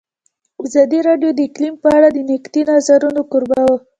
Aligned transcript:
ازادي 0.65 0.99
راډیو 1.07 1.29
د 1.33 1.39
اقلیم 1.47 1.75
په 1.83 1.89
اړه 1.97 2.07
د 2.11 2.17
نقدي 2.29 2.61
نظرونو 2.71 3.21
کوربه 3.31 3.59
وه. 3.67 3.77